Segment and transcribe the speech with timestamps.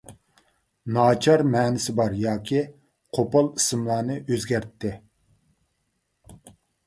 [0.93, 2.63] ناچار مەنىسى بار ياكى
[3.17, 4.97] قوپال ئىسىملارنى ئۆزگەرتەتتى.